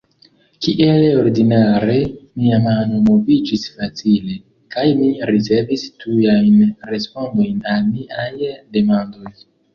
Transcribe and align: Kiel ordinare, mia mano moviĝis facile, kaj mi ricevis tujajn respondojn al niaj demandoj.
Kiel 0.65 1.03
ordinare, 1.23 1.97
mia 2.43 2.59
mano 2.63 3.01
moviĝis 3.09 3.67
facile, 3.75 4.39
kaj 4.77 4.87
mi 5.03 5.11
ricevis 5.33 5.85
tujajn 6.01 6.57
respondojn 6.95 7.63
al 7.77 7.87
niaj 7.93 8.51
demandoj. 8.81 9.37